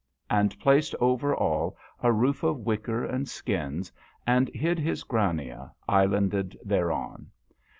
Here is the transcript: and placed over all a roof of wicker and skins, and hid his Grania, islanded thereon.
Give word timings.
and 0.31 0.59
placed 0.59 0.95
over 0.99 1.35
all 1.35 1.77
a 2.01 2.11
roof 2.11 2.41
of 2.41 2.57
wicker 2.57 3.05
and 3.05 3.29
skins, 3.29 3.91
and 4.25 4.49
hid 4.49 4.79
his 4.79 5.03
Grania, 5.03 5.71
islanded 5.87 6.57
thereon. 6.65 7.29